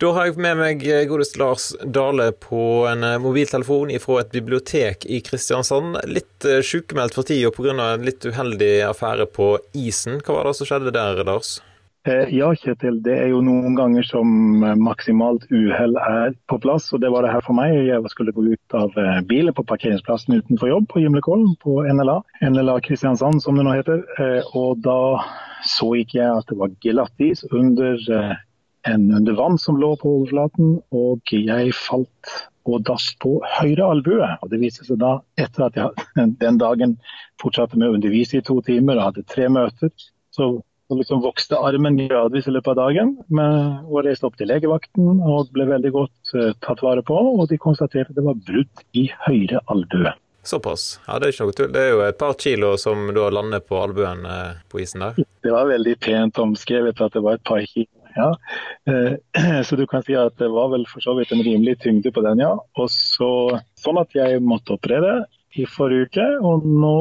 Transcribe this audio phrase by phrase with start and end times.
[0.00, 5.18] Da har jeg med meg godeste Lars Dale på en mobiltelefon fra et bibliotek i
[5.20, 5.98] Kristiansand.
[6.08, 7.74] Litt sykemeldt for tida pga.
[7.76, 10.22] en litt uheldig affære på isen.
[10.24, 11.58] Hva var det som skjedde der, Lars?
[12.08, 13.02] Eh, ja, Kjetil.
[13.04, 16.88] Det er jo noen ganger som eh, maksimalt uhell er på plass.
[16.96, 17.76] og Det var det her for meg.
[17.76, 22.22] Jeg skulle gå ut av eh, bilen på parkeringsplassen utenfor jobb på Gimlekollen på NLA.
[22.40, 24.00] NLA Kristiansand, som det nå heter.
[24.56, 24.96] Og da
[25.68, 28.00] så ikke jeg at det var glattis under,
[28.88, 30.78] en under vann som lå på overflaten.
[30.96, 32.32] Og jeg falt
[32.68, 34.30] og datt på høyre albue.
[34.40, 36.96] Og det viste seg da, etter at jeg den dagen
[37.42, 39.94] fortsatte med å undervise i to timer og hadde tre møter,
[40.34, 40.58] så
[40.90, 43.12] så liksom vokste armen gradvis i løpet av dagen.
[43.30, 47.14] Men, og reiste opp til legevakten og ble veldig godt uh, tatt vare på.
[47.14, 50.10] Og de konstaterte at det var brudd i høyre albue.
[50.42, 50.96] Såpass.
[51.06, 51.70] Ja, Det er ikke noe tull.
[51.76, 55.22] Det er jo et par kilo som da lander på albuen eh, på isen der.
[55.44, 57.99] Det var veldig pent omskrevet at det var et par kilo.
[58.16, 58.30] Ja.
[58.88, 62.12] Uh, så du kan si at det var vel for så vidt en rimelig tyngde
[62.14, 62.54] på den, ja.
[62.78, 65.22] Og så, sånn at jeg måtte operere
[65.58, 66.96] i forrige uke, og nå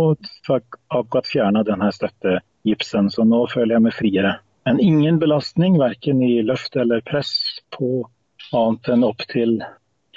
[0.48, 3.12] fikk akkurat fjerna denne støttegipsen.
[3.14, 4.38] så nå føler jeg meg friere.
[4.66, 7.34] Men ingen belastning, verken i løft eller press,
[7.74, 8.04] på
[8.54, 9.60] annet enn opp til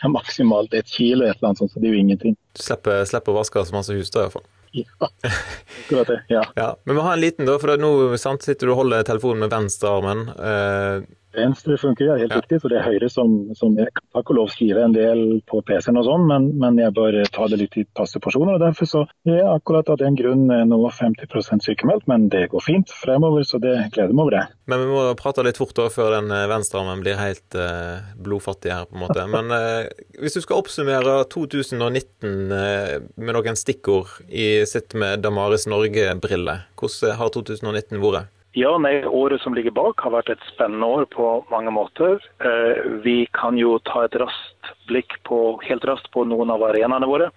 [0.08, 2.34] maksimalt et kilo, et eller annet sånt, så det er jo ingenting.
[2.56, 4.48] Du slipper, slipper å vaske så masse hus da, iallfall?
[4.72, 5.08] Ja,
[5.84, 6.24] akkurat det.
[6.28, 6.44] Ja.
[6.54, 6.76] ja.
[6.84, 9.52] Men vi har en liten, da, for nå sant, sitter du og holder telefonen med
[9.52, 10.22] venstrearmen.
[10.32, 12.40] Eh, Venstre funker, ja, helt ja.
[12.40, 12.60] riktig.
[12.62, 15.62] For det er høyre som, som jeg kan takk og lov skrive en del på
[15.66, 18.56] PC-en og sånn, men, men, jeg bør ta det litt i passe porsjoner.
[18.56, 22.64] og Derfor så er jeg akkurat av den grunn nå 50 sykemeldt, men det går
[22.64, 24.44] fint fremover, så det gleder meg over det.
[24.70, 28.72] Men vi må prate litt fort da, før den eh, venstrearmen blir helt eh, blodfattig
[28.74, 29.26] her, på en måte.
[29.32, 29.88] Men eh,
[30.20, 37.18] hvis du skal oppsummere 2019 eh, med noen stikkord i sitt med Damaris Norge-briller, hvordan
[37.18, 38.30] har 2019 vært?
[38.54, 42.18] Ja, nei, Året som ligger bak har vært et spennende år på mange måter.
[42.44, 47.08] Eh, vi kan jo ta et raskt blikk på, helt raskt på noen av arenaene
[47.08, 47.30] våre.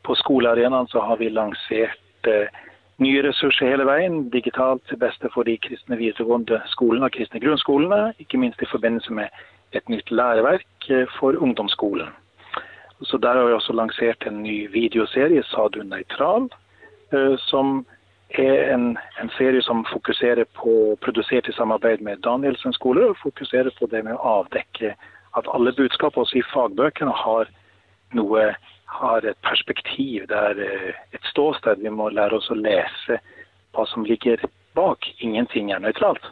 [0.00, 2.48] På skolearenaen så har vi lansert eh,
[3.04, 8.14] nye ressurser hele veien, digitalt til beste for de kristne videregående skolene og kristne grunnskolene.
[8.24, 9.28] Ikke minst i forbindelse med
[9.76, 12.16] et nytt læreverk eh, for ungdomsskolen.
[13.04, 16.48] Så Der har vi også lansert en ny videoserie, 'Sa du nøytral',
[17.50, 17.84] som
[18.38, 23.70] er en, en, serie som fokuserer på, produsert i samarbeid med Danielsen skole, og fokuserer
[23.78, 24.94] på det med å avdekke
[25.36, 27.50] at alle budskap også i fagbøkene har
[28.12, 28.52] noe
[28.92, 31.80] har et perspektiv, der er et ståsted.
[31.80, 33.18] Vi må lære oss å lese
[33.72, 34.42] hva som ligger
[34.76, 35.08] bak.
[35.24, 36.26] Ingenting er nøytralt.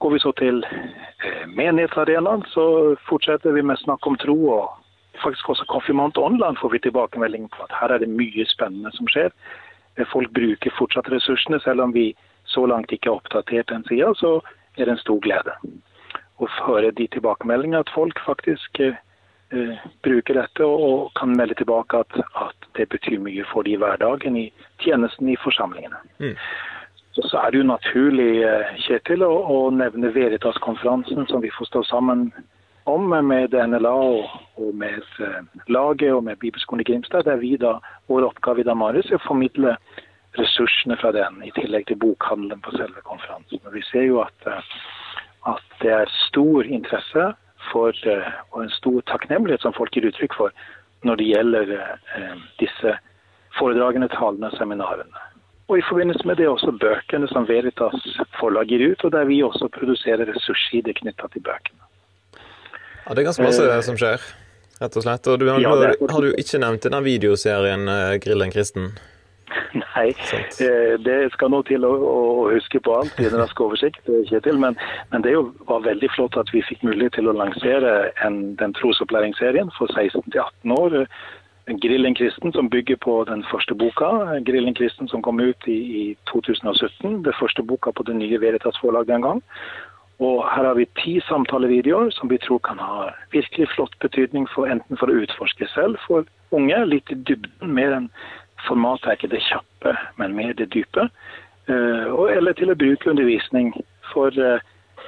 [0.00, 4.36] Går vi så til eh, menighetsarenaen, så fortsetter vi med snakk om tro.
[4.52, 4.68] og
[5.22, 9.08] faktisk også Konfirmant Online får vi tilbakemelding på at her er det mye spennende som
[9.08, 9.32] skjer.
[10.08, 12.14] Folk bruker fortsatt ressursene, selv om vi
[12.48, 14.38] så langt ikke har oppdatert den sida, så
[14.76, 15.54] er det en stor glede
[16.40, 18.98] å høre de tilbakemeldingene at folk faktisk eh,
[20.04, 24.36] bruker dette og, og, kan melde tilbake at, at, det betyr mye for de hverdagen
[24.38, 24.46] i
[24.84, 25.98] tjenesten i forsamlingene.
[26.22, 26.36] Mm.
[27.16, 31.72] Så, så, er det jo naturlig eh, Kjetil, å, å nevne Veritas-konferansen som vi får
[31.72, 32.28] stå sammen
[32.84, 37.56] om med NLA og, og med uh, laget og med Bibelskolen i Grimstad, der vi
[37.56, 39.76] da, vår oppgave i Damaris er å formidle
[40.38, 43.60] ressursene fra den, i tillegg til bokhandelen på selve konferansen.
[43.66, 44.60] Og vi ser jo at, uh,
[45.54, 47.30] at det er stor interesse
[47.70, 50.68] for, uh, og en stor takknemlighet som folk gir uttrykk for
[51.04, 51.70] når det gjelder
[52.60, 52.90] disse
[53.56, 55.22] foredragene, talene og seminarene.
[55.70, 58.02] Og i forbindelse med det også bøkene som Veritas
[58.36, 61.79] forlag gir ut, og der vi også produserer ressurssider knytta til bøkene.
[63.10, 64.22] Ja, Det er ganske masse uh, som skjer,
[64.78, 65.24] rett og slett.
[65.26, 68.92] Og du, ja, har, har, du ikke nevnt denne videoserien 'Grillen 'Grill en kristen'?
[69.82, 70.12] Nei,
[70.62, 72.20] eh, det skal nå til å, å,
[72.54, 74.62] huske på alt i en rask oversikt, Kjetil.
[74.62, 74.78] Men,
[75.10, 75.34] men det
[75.66, 80.30] var veldig flott at vi fikk mulighet til å lansere en, den trosopplæringsserien for 16
[80.30, 81.00] 18 år.
[81.82, 84.38] Grillen kristen', som bygger på den første boka.
[84.46, 87.24] Grillen kristen' som kom ut i, i 2017.
[87.26, 89.42] Det første boka på det nye Veritas forlag den gang.
[90.20, 94.68] Og her har vi ti samtalevideoer som vi tror kan ha virkelig flott betydning for
[94.68, 98.10] enten for å utforske selv for unge, litt i dybden, mer enn
[98.66, 101.08] formatet er ikke det kjappe, men mer det dype.
[101.70, 103.72] Uh, eller til å bruke undervisning
[104.10, 104.60] for uh,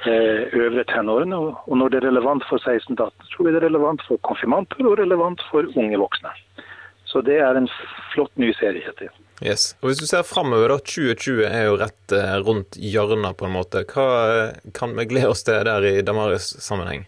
[0.07, 1.37] øvre tenårene.
[1.37, 4.97] Og når det er relevant for 16-18, tror vi det er relevant for konfirmanter og
[4.97, 6.33] relevant for unge voksne.
[7.13, 7.69] Så det er en
[8.13, 8.81] flott ny serie.
[8.81, 9.13] Heter.
[9.45, 9.75] Yes.
[9.81, 13.53] Og Hvis du ser framover, da, 2020 er jo rett eh, rundt hjørnet på en
[13.53, 13.83] måte.
[13.89, 17.05] Hva eh, kan vi glede oss til der i Damaris-sammenheng?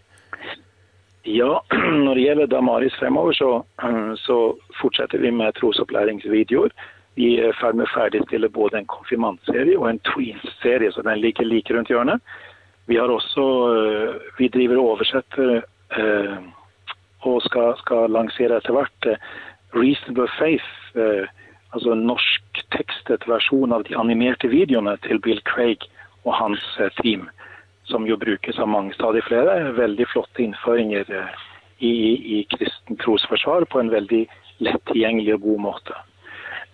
[1.26, 1.62] Ja,
[2.04, 3.50] når det gjelder Damaris fremover, så,
[4.22, 4.38] så
[4.82, 6.74] fortsetter vi med trosopplæringsvideoer.
[7.16, 11.22] Vi er i ferd med å ferdigstille både en konfirmantserie og en tweens-serie, så den
[11.22, 12.20] ligger like rundt hjørnet.
[12.86, 13.42] Vi har også
[14.38, 15.64] Vi driver og oversetter
[17.26, 19.08] og skal, skal lansere etter hvert
[19.74, 20.68] Reasonable Faith,
[21.74, 25.84] altså en norsktekstet versjon av de animerte videoene til Bill Craig
[26.24, 26.64] og hans
[27.02, 27.26] team,
[27.90, 29.74] som jo brukes av mange stadig flere.
[29.76, 31.10] Veldig flotte innføringer
[31.78, 31.92] i,
[32.38, 34.24] i kristen trosforsvar på en veldig
[34.64, 35.98] lett tilgjengelig og god måte.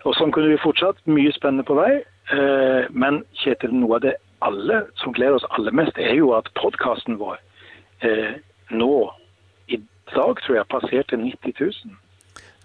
[0.06, 1.00] Og Sånn kunne vi fortsatt.
[1.06, 2.02] Mye spennende på vei.
[2.34, 6.50] Eh, men Kjetil, noe av det alle som gleder oss aller mest, er jo at
[6.58, 7.38] podkasten vår
[8.06, 8.38] eh,
[8.74, 8.94] nå
[9.70, 9.78] i
[10.14, 11.98] dag tror jeg passerte 90 000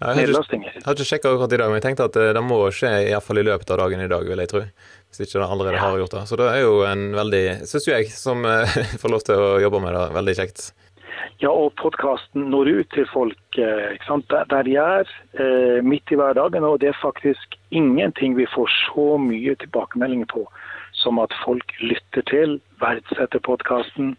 [0.00, 0.72] nedlastinger.
[0.76, 2.92] Jeg har ikke sjekka akkurat i dag, men jeg tenkte at eh, det må skje
[3.08, 4.64] i, fall i løpet av dagen i dag, vil jeg tro.
[5.08, 6.26] Hvis ikke det allerede har gjort det.
[6.28, 8.44] Så det er jo en veldig, syns jeg, som
[9.00, 10.68] får lov til å jobbe med det, veldig kjekt.
[11.38, 13.94] Ja, og podkasten når ut til folk eh,
[14.30, 16.64] der de er, eh, midt i hverdagen.
[16.64, 20.46] Og det er faktisk ingenting vi får så mye tilbakemeldinger på
[20.92, 24.16] som at folk lytter til, verdsetter podkasten.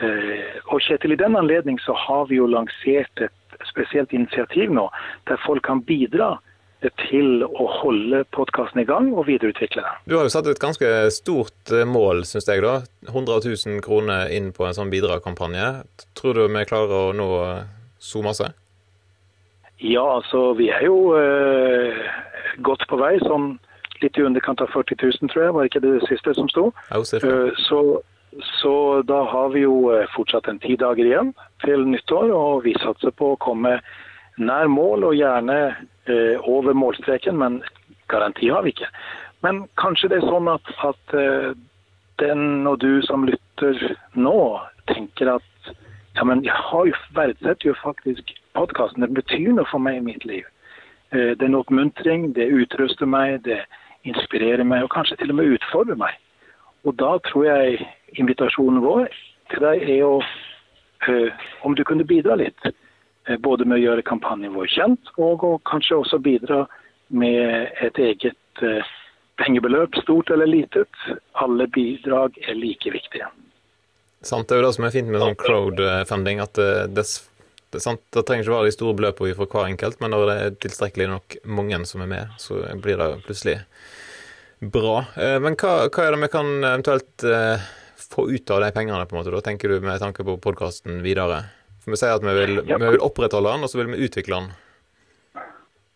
[0.00, 4.88] Eh, og Kjetil, i den anledning så har vi jo lansert et spesielt initiativ nå,
[5.30, 6.36] der folk kan bidra
[7.08, 10.04] til å holde podkasten i gang og videreutvikle den.
[10.06, 12.62] Du har jo satt et ganske stort eh, mål, syns jeg.
[12.62, 12.84] da.
[13.10, 15.72] 100 000 kroner inn på en sånn bidragskampanje.
[16.18, 17.30] Tror du vi klarer å nå
[17.98, 18.52] så masse?
[19.78, 21.98] Ja, altså vi er jo eh,
[22.66, 23.16] godt på vei.
[23.26, 23.56] Sånn
[24.02, 25.54] litt i underkant av 40 000, tror jeg.
[25.54, 26.68] Var ikke det det siste som sto?
[26.90, 27.80] Ja, uh, så,
[28.60, 32.76] så da har vi jo eh, fortsatt en ti dager igjen til nyttår, og vi
[32.78, 33.78] satser på å komme
[34.38, 35.58] nær mål og gjerne
[36.08, 37.62] Eh, over målstreken, men
[38.06, 38.86] garanti har vi ikke.
[39.44, 41.50] Men kanskje det er sånn at, at eh,
[42.22, 43.76] den og du som lytter
[44.16, 44.38] nå,
[44.88, 45.72] tenker at
[46.16, 49.04] ja, men jeg har jo verdsetter jo faktisk podkasten.
[49.04, 50.48] Det betyr noe for meg i mitt liv.
[51.12, 53.60] Eh, det er en oppmuntring, det utruster meg, det
[54.08, 56.16] inspirerer meg og kanskje til og med utfordrer meg.
[56.86, 57.80] Og da tror jeg
[58.20, 59.08] invitasjonen vår
[59.52, 60.20] til deg er å
[61.64, 62.66] Om du kunne bidra litt
[63.28, 66.64] Eh, både med å gjøre kampanjen vår kjent, og å kanskje også bidra
[67.08, 68.92] med et eget eh,
[69.40, 71.02] pengebeløp, stort eller litet.
[71.42, 73.28] Alle bidrag er like viktige.
[74.24, 76.40] Sant, Det er jo det som er fint med sånn crowdfunding.
[76.42, 80.14] at det, det, sant, det trenger ikke være de store beløpene for hver enkelt, men
[80.14, 83.60] når det er tilstrekkelig nok mange som er med, så blir det plutselig
[84.60, 85.02] bra.
[85.16, 87.26] Eh, men hva, hva er det vi kan eventuelt
[88.08, 91.02] få ut av de pengene, på en måte, da, tenker du med tanke på podkasten
[91.04, 91.42] videre?
[91.82, 92.78] For Vi sier at vi vil, ja.
[92.80, 94.50] vi vil opprettholde den, og så vil vi utvikle den.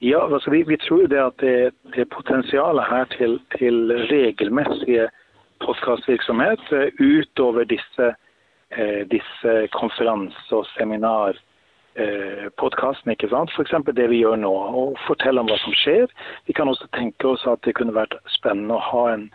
[0.03, 5.07] Ja, altså vi, vi tror det at det, det potensialet her til, til regelmessige
[5.63, 8.09] podkastvirksomhet eh, utover disse,
[8.75, 11.39] eh, disse konferanse- og seminar
[11.95, 13.53] eh, podkasten, ikke sant?
[13.53, 13.75] F.eks.
[13.93, 16.13] det vi gjør nå, og fortelle om hva som skjer.
[16.49, 19.29] Vi kan også tenke oss at det kunne vært spennende å ha en,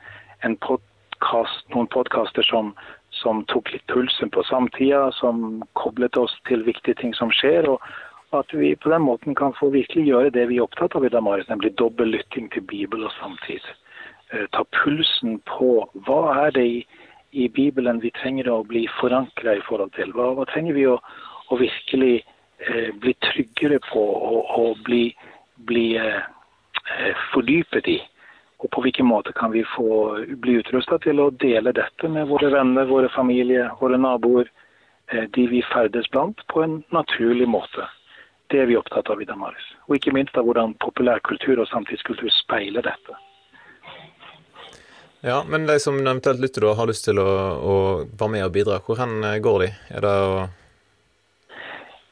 [0.48, 2.74] en podcast, noen podkaster som,
[3.21, 7.69] som tok litt pulsen på samtida, som koblet oss til viktige ting som skjer.
[7.69, 7.81] og
[8.36, 11.09] at vi på den måten kan få virkelig gjøre det vi er opptatt av i
[11.09, 13.63] Damaris, nemlig dobbel lytting til Bibel og samtid.
[14.31, 16.81] Eh, ta pulsen på hva er det i,
[17.31, 20.12] i Bibelen vi trenger å bli forankra i forhold til.
[20.12, 20.98] Hva, hva trenger vi å,
[21.48, 22.37] å virkelig eh,
[23.01, 25.15] bli tryggere på og, og bli,
[25.69, 26.21] bli eh,
[26.98, 28.00] eh fordypet i?
[28.57, 32.50] Og på hvilken måte kan vi få bli utrusta til å dele dette med våre
[32.50, 34.50] venner, våre familie, våre naboer,
[35.12, 37.85] eh, de vi ferdes blant, på en naturlig måte.
[38.49, 39.66] Det er vi opptatt av i Damaris.
[39.87, 43.18] Og ikke minst av hvordan populærkultur og samtidskultur speiler dette.
[45.21, 47.76] Ja, Men de som eventuelt lytter da, har lyst til å, å
[48.07, 49.69] være med og bidra, hvor hen eh, går de?
[49.94, 50.47] Er det å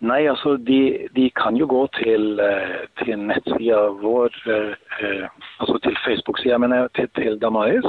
[0.05, 5.23] Nei, altså de, de, kan jo gå til, eh, til nettsida vår, eh, eh,
[5.59, 7.87] altså til Facebook-sida, mener til, til, Damaris.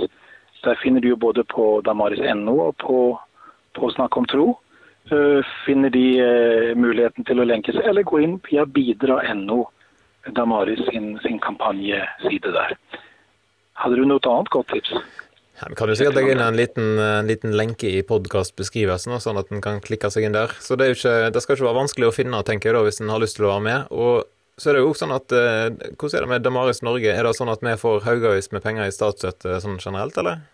[0.65, 3.01] Der finner de jo både på damaris.no og på,
[3.77, 4.47] på Snakk om tro.
[5.67, 9.61] finner de muligheten til å lenke seg, eller gå inn via bidra.no,
[10.35, 12.75] Damaris sin, sin kampanjeside der.
[13.79, 14.97] Hadde du noe annet godt tips?
[15.57, 19.41] Ja, vi kan jo sikkert legge inn en liten, en liten lenke i podkastbeskrivelsen, sånn
[19.41, 20.53] at en kan klikke seg inn der.
[20.61, 23.13] Så det, ikke, det, skal ikke være vanskelig å finne, tenker jeg da, hvis en
[23.15, 23.95] har lyst til å være med.
[23.95, 24.27] Og
[24.61, 27.13] så er det jo også sånn at eh, Hvordan er det med Damaris Norge?
[27.13, 30.45] Er det sånn at vi får haugavis med penger i statsstøtte sånn generelt, eller?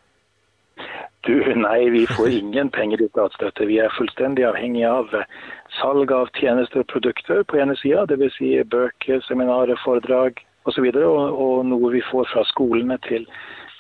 [1.27, 3.67] Du, nei, vi får ingen penger i statsstøtte.
[3.71, 5.27] Vi er fullstendig avhengig av eh,
[5.81, 8.39] salg av tjenester og produkter på ene sida, dvs.
[8.39, 10.39] Si bøker, seminarer, foredrag
[10.71, 13.27] osv., og, og, og noe vi får fra skolene til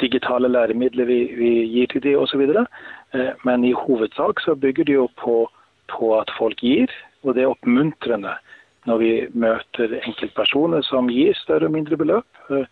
[0.02, 2.42] digitale læremidler vi, vi gir til de osv.
[3.14, 5.36] Eh, men i hovedsak så bygger det jo på,
[5.92, 6.90] på, at folk gir,
[7.22, 8.36] og det er oppmuntrende
[8.86, 12.66] når vi møter enkeltpersoner som gir større og mindre beløp, eh,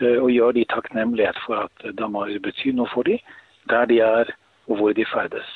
[0.00, 3.18] eh, og gjør de takknemlighet for at Damar betyr noe for dem,
[3.70, 4.30] der de er
[4.66, 5.48] og hvor de ferdes.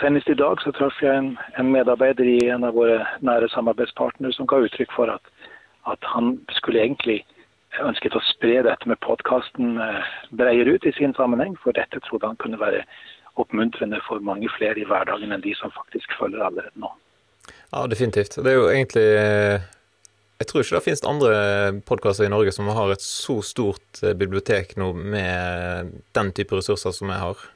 [0.00, 4.32] Senest i dag så traff jeg en, en, medarbeider i en av våre nære samarbeidspartnere
[4.34, 5.22] som ga uttrykk for at,
[5.90, 7.20] at han skulle egentlig
[7.80, 12.28] ønsket å spre dette med podkasten eh, bredere ut i sin sammenheng, for dette trodde
[12.28, 12.82] han kunne være
[13.40, 16.90] oppmuntrende for mange flere i hverdagen enn de som faktisk følger allerede nå.
[17.72, 18.36] Ja, definitivt.
[18.36, 19.64] Det er jo egentlig eh,
[20.42, 21.34] Jeg tror ikke det finnes andre
[21.88, 26.92] podkaster i Norge som har et så stort eh, bibliotek nå med den type ressurser
[26.92, 27.46] som jeg har.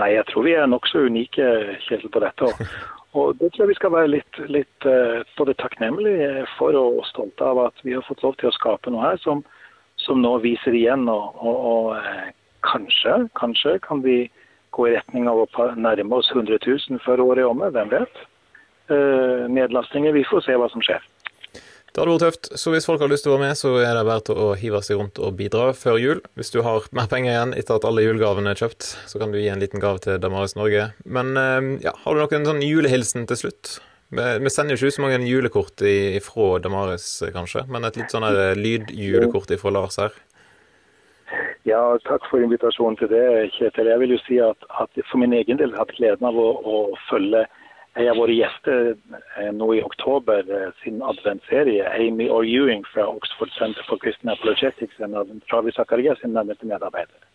[0.00, 1.46] Nei, jeg tror vi er nokså unike,
[1.86, 2.46] Kjetil, på dette.
[2.46, 7.00] Og, og det tror jeg vi skal være litt, litt uh, både takknemlige for og
[7.08, 9.42] stolte av at vi har fått lov til å skape noe her som,
[9.98, 11.08] som nå viser igjen.
[11.10, 12.28] Og, og, og uh,
[12.66, 14.20] kanskje, kanskje kan vi
[14.76, 17.72] gå i retning av å nærme oss 100 000 før året er omme.
[17.74, 18.22] Hvem vet?
[18.90, 20.14] Uh, nedlastinger.
[20.14, 21.02] Vi får se hva som skjer.
[21.90, 23.96] Det hadde vært tøft, så hvis folk har lyst til å være med, så er
[23.98, 26.22] det verdt å hive seg rundt og bidra før jul.
[26.38, 29.40] Hvis du har mer penger igjen etter at alle julegavene er kjøpt, så kan du
[29.40, 30.92] gi en liten gave til Damaris Norge.
[31.04, 33.76] Men eh, ja, har du noen sånn julehilsen til slutt?
[34.10, 35.82] Vi sender jo ikke ut så mange julekort
[36.26, 38.26] fra Damaris, kanskje, men et litt sånn
[38.58, 40.16] lydjulekort fra Lars her.
[41.68, 43.22] Ja, takk for invitasjonen til det,
[43.54, 43.90] Kjetil.
[43.92, 46.38] Jeg vil jo si at, at for min egen del har jeg hatt gleden av
[46.40, 47.44] å, å følge
[47.98, 51.88] jeg har vært gjester eh, nå i oktober eh, sin adventserie.
[51.90, 52.38] Amy O.
[52.46, 57.26] Ewing fra Oxford Center for Christian Apologetics, en av Travis Zakaria sin nærmeste medarbeider.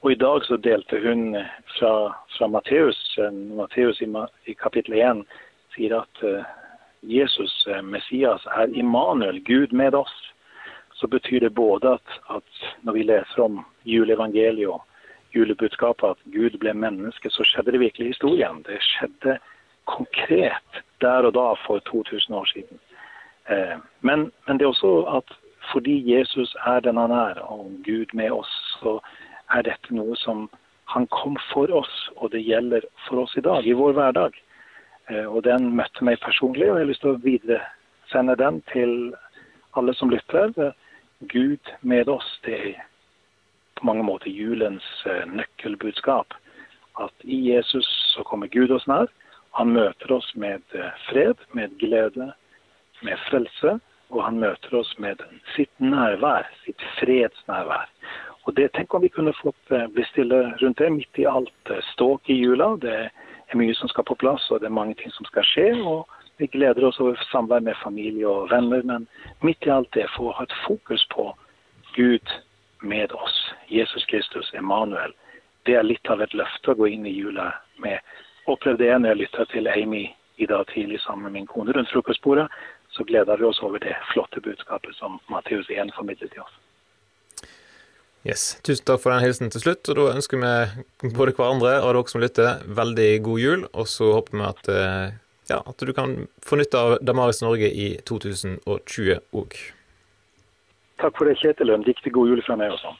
[0.00, 1.92] Og I dag så delte hun eh, fra,
[2.36, 3.02] fra Matteus,
[3.58, 4.08] Matteus i,
[4.46, 5.26] i kapittel 1
[5.74, 6.24] sier at
[7.06, 7.52] Jesus,
[7.86, 10.14] Messias, er Immanuel, Gud med oss.
[10.98, 14.82] Så betyr det både at, at når vi leser om juleevangeliet og
[15.34, 18.60] julebudskapet, at Gud ble menneske, så skjedde det virkelig i historien.
[18.66, 19.38] Det skjedde
[19.96, 22.80] konkret der og da for 2000 år siden.
[23.50, 25.36] Eh, men, men, det er også at
[25.72, 28.98] fordi Jesus er den han er, og Gud med oss, så
[29.54, 30.48] er dette noe som
[30.90, 34.38] han kom for oss, og det gjelder for oss i dag, i vår hverdag.
[35.10, 38.94] Eh, og den møtte meg personlig, og jeg har lyst til å videresende den til
[39.78, 40.72] alle som lytter.
[41.30, 42.86] Gud med oss, det er
[43.78, 46.34] på mange måter julens eh, nøkkelbudskap.
[47.00, 49.08] At i Jesus så kommer Gud oss nær,
[49.58, 52.32] han møter oss med eh, fred, med glede,
[53.02, 53.78] med frelse.
[54.10, 55.22] Og han møter oss med
[55.54, 57.90] sitt nærvær, sitt fredsnærvær.
[58.46, 60.04] Og det, Tenk om vi kunne fått eh, bli
[60.62, 62.76] rundt det, midt i alt eh, ståk i jula.
[62.82, 65.68] Det er mye som skal på plass, og det er mange ting som skal skje.
[65.82, 69.06] og Vi gleder oss over samvær med familie og venner, men
[69.42, 71.30] midt i alt det få ha et fokus på
[71.94, 72.26] Gud
[72.82, 73.52] med oss.
[73.68, 75.12] Jesus Kristus, Emanuel.
[75.66, 78.00] Det er litt av et løfte å gå inn i jula med
[78.52, 80.04] opplevde jeg når jeg lytta til Amy
[80.40, 82.48] i dag tidlig sammen med min kone rundt frokostbordet.
[82.90, 86.56] Så gleder vi oss over det flotte budskapet som Matteus 1 formidlet til oss.
[88.26, 88.60] Yes.
[88.66, 89.88] Tusen takk for den hilsen til slutt.
[89.88, 93.66] og Da ønsker vi både hverandre og dere som lytter, veldig god jul.
[93.72, 95.12] Og så håper vi at, eh,
[95.48, 99.56] ja, at du kan få nytte av Damaris Norge i 2020 òg.
[101.00, 101.72] Takk for det, Kjetil.
[101.72, 102.92] En riktig god jul fra meg også.